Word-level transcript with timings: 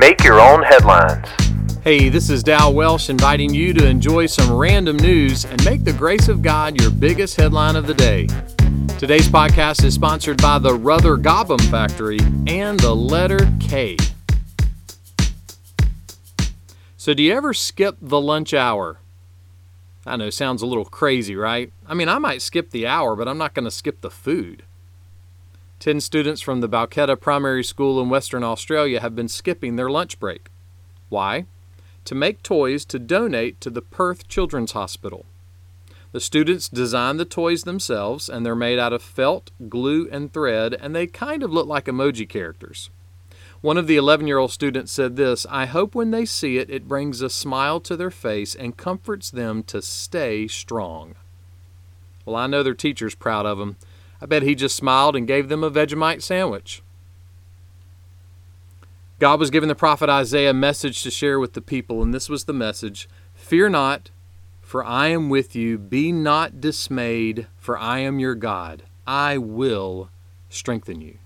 Make 0.00 0.24
your 0.24 0.40
own 0.40 0.62
headlines. 0.62 1.28
Hey, 1.84 2.08
this 2.08 2.30
is 2.30 2.42
Dal 2.42 2.72
Welsh 2.72 3.10
inviting 3.10 3.52
you 3.52 3.74
to 3.74 3.86
enjoy 3.86 4.24
some 4.24 4.50
random 4.50 4.96
news 4.96 5.44
and 5.44 5.62
make 5.62 5.84
the 5.84 5.92
grace 5.92 6.26
of 6.28 6.40
God 6.40 6.80
your 6.80 6.90
biggest 6.90 7.36
headline 7.36 7.76
of 7.76 7.86
the 7.86 7.92
day. 7.92 8.26
Today's 8.98 9.28
podcast 9.28 9.84
is 9.84 9.92
sponsored 9.92 10.40
by 10.40 10.58
the 10.58 10.72
Ruther 10.72 11.18
Gobbum 11.18 11.60
Factory 11.70 12.18
and 12.46 12.80
the 12.80 12.96
letter 12.96 13.40
K. 13.60 13.98
So, 16.96 17.12
do 17.12 17.22
you 17.22 17.34
ever 17.34 17.52
skip 17.52 17.98
the 18.00 18.22
lunch 18.22 18.54
hour? 18.54 19.00
I 20.06 20.16
know, 20.16 20.30
sounds 20.30 20.62
a 20.62 20.66
little 20.66 20.86
crazy, 20.86 21.36
right? 21.36 21.74
I 21.86 21.92
mean, 21.92 22.08
I 22.08 22.16
might 22.16 22.40
skip 22.40 22.70
the 22.70 22.86
hour, 22.86 23.16
but 23.16 23.28
I'm 23.28 23.36
not 23.36 23.52
going 23.52 23.66
to 23.66 23.70
skip 23.70 24.00
the 24.00 24.10
food. 24.10 24.62
10 25.80 25.98
students 26.02 26.42
from 26.42 26.60
the 26.60 26.68
Balcatta 26.68 27.18
Primary 27.18 27.64
School 27.64 28.02
in 28.02 28.10
Western 28.10 28.44
Australia 28.44 29.00
have 29.00 29.16
been 29.16 29.28
skipping 29.28 29.76
their 29.76 29.88
lunch 29.88 30.20
break. 30.20 30.50
Why? 31.08 31.46
To 32.04 32.14
make 32.14 32.42
toys 32.42 32.84
to 32.84 32.98
donate 32.98 33.62
to 33.62 33.70
the 33.70 33.80
Perth 33.80 34.28
Children's 34.28 34.72
Hospital. 34.72 35.24
The 36.12 36.20
students 36.20 36.68
designed 36.68 37.18
the 37.18 37.24
toys 37.24 37.62
themselves, 37.62 38.28
and 38.28 38.44
they're 38.44 38.54
made 38.54 38.78
out 38.78 38.92
of 38.92 39.00
felt, 39.00 39.52
glue, 39.70 40.06
and 40.12 40.30
thread, 40.30 40.74
and 40.74 40.94
they 40.94 41.06
kind 41.06 41.42
of 41.42 41.50
look 41.50 41.66
like 41.66 41.86
emoji 41.86 42.28
characters. 42.28 42.90
One 43.62 43.78
of 43.78 43.86
the 43.86 43.96
11 43.96 44.26
year 44.26 44.36
old 44.36 44.52
students 44.52 44.92
said 44.92 45.16
this 45.16 45.46
I 45.48 45.64
hope 45.64 45.94
when 45.94 46.10
they 46.10 46.26
see 46.26 46.58
it, 46.58 46.68
it 46.68 46.88
brings 46.88 47.22
a 47.22 47.30
smile 47.30 47.80
to 47.80 47.96
their 47.96 48.10
face 48.10 48.54
and 48.54 48.76
comforts 48.76 49.30
them 49.30 49.62
to 49.64 49.80
stay 49.80 50.46
strong. 50.46 51.14
Well, 52.26 52.36
I 52.36 52.48
know 52.48 52.62
their 52.62 52.74
teacher's 52.74 53.14
proud 53.14 53.46
of 53.46 53.56
them 53.56 53.76
I 54.20 54.26
bet 54.26 54.42
he 54.42 54.54
just 54.54 54.76
smiled 54.76 55.16
and 55.16 55.26
gave 55.26 55.48
them 55.48 55.64
a 55.64 55.70
Vegemite 55.70 56.22
sandwich. 56.22 56.82
God 59.18 59.38
was 59.38 59.50
giving 59.50 59.68
the 59.68 59.74
prophet 59.74 60.08
Isaiah 60.08 60.50
a 60.50 60.54
message 60.54 61.02
to 61.02 61.10
share 61.10 61.38
with 61.38 61.52
the 61.52 61.60
people, 61.60 62.02
and 62.02 62.14
this 62.14 62.28
was 62.28 62.44
the 62.44 62.52
message 62.52 63.08
Fear 63.34 63.70
not, 63.70 64.10
for 64.62 64.84
I 64.84 65.08
am 65.08 65.28
with 65.28 65.56
you. 65.56 65.78
Be 65.78 66.12
not 66.12 66.60
dismayed, 66.60 67.46
for 67.58 67.76
I 67.76 67.98
am 67.98 68.18
your 68.18 68.34
God. 68.34 68.84
I 69.06 69.38
will 69.38 70.10
strengthen 70.48 71.00
you. 71.00 71.18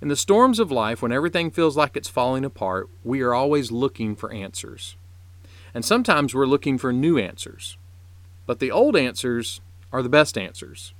In 0.00 0.08
the 0.08 0.16
storms 0.16 0.58
of 0.58 0.70
life, 0.70 1.02
when 1.02 1.12
everything 1.12 1.50
feels 1.50 1.76
like 1.76 1.96
it's 1.96 2.08
falling 2.08 2.44
apart, 2.44 2.88
we 3.02 3.20
are 3.20 3.34
always 3.34 3.72
looking 3.72 4.14
for 4.14 4.32
answers. 4.32 4.96
And 5.74 5.84
sometimes 5.84 6.34
we're 6.34 6.46
looking 6.46 6.78
for 6.78 6.92
new 6.92 7.18
answers. 7.18 7.76
But 8.46 8.60
the 8.60 8.70
old 8.70 8.96
answers 8.96 9.60
are 9.92 10.02
the 10.02 10.08
best 10.08 10.38
answers. 10.38 10.94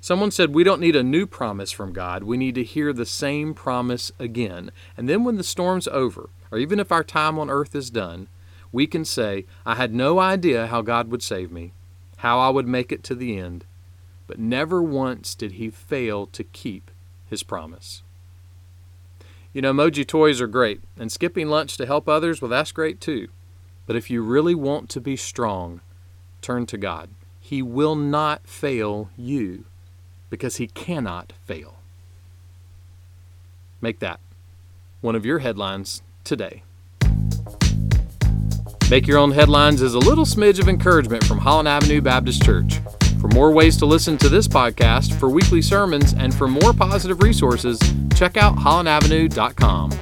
Someone 0.00 0.30
said, 0.30 0.54
We 0.54 0.64
don't 0.64 0.80
need 0.80 0.96
a 0.96 1.02
new 1.02 1.26
promise 1.26 1.72
from 1.72 1.92
God. 1.92 2.22
We 2.22 2.36
need 2.36 2.54
to 2.54 2.64
hear 2.64 2.92
the 2.92 3.06
same 3.06 3.54
promise 3.54 4.12
again. 4.18 4.70
And 4.96 5.08
then 5.08 5.24
when 5.24 5.36
the 5.36 5.44
storm's 5.44 5.88
over, 5.88 6.30
or 6.50 6.58
even 6.58 6.80
if 6.80 6.92
our 6.92 7.04
time 7.04 7.38
on 7.38 7.50
earth 7.50 7.74
is 7.74 7.90
done, 7.90 8.28
we 8.70 8.86
can 8.86 9.04
say, 9.04 9.46
I 9.64 9.74
had 9.74 9.94
no 9.94 10.18
idea 10.18 10.66
how 10.66 10.82
God 10.82 11.10
would 11.10 11.22
save 11.22 11.50
me, 11.50 11.72
how 12.18 12.38
I 12.38 12.50
would 12.50 12.66
make 12.66 12.92
it 12.92 13.02
to 13.04 13.14
the 13.14 13.38
end, 13.38 13.64
but 14.26 14.38
never 14.38 14.82
once 14.82 15.34
did 15.34 15.52
He 15.52 15.70
fail 15.70 16.26
to 16.26 16.44
keep 16.44 16.90
His 17.28 17.42
promise. 17.42 18.02
You 19.52 19.62
know, 19.62 19.72
emoji 19.72 20.06
toys 20.06 20.40
are 20.40 20.46
great, 20.46 20.80
and 20.98 21.10
skipping 21.10 21.48
lunch 21.48 21.76
to 21.78 21.86
help 21.86 22.08
others, 22.08 22.40
well, 22.40 22.50
that's 22.50 22.70
great 22.72 23.00
too. 23.00 23.28
But 23.86 23.96
if 23.96 24.10
you 24.10 24.22
really 24.22 24.54
want 24.54 24.90
to 24.90 25.00
be 25.00 25.16
strong, 25.16 25.80
turn 26.42 26.66
to 26.66 26.76
God. 26.76 27.08
He 27.40 27.62
will 27.62 27.96
not 27.96 28.46
fail 28.46 29.08
you 29.16 29.64
because 30.30 30.56
he 30.56 30.66
cannot 30.68 31.32
fail. 31.44 31.76
Make 33.80 34.00
that 34.00 34.20
one 35.00 35.14
of 35.14 35.24
your 35.24 35.38
headlines 35.38 36.02
today. 36.24 36.62
Make 38.90 39.06
Your 39.06 39.18
Own 39.18 39.32
Headlines 39.32 39.82
is 39.82 39.92
a 39.94 39.98
little 39.98 40.24
smidge 40.24 40.58
of 40.58 40.68
encouragement 40.68 41.22
from 41.24 41.38
Holland 41.38 41.68
Avenue 41.68 42.00
Baptist 42.00 42.42
Church. 42.42 42.80
For 43.20 43.28
more 43.28 43.52
ways 43.52 43.76
to 43.78 43.86
listen 43.86 44.16
to 44.18 44.28
this 44.28 44.48
podcast, 44.48 45.18
for 45.18 45.28
weekly 45.28 45.60
sermons, 45.60 46.14
and 46.14 46.34
for 46.34 46.48
more 46.48 46.72
positive 46.72 47.22
resources, 47.22 47.78
check 48.14 48.36
out 48.36 48.56
hollandavenue.com. 48.56 49.97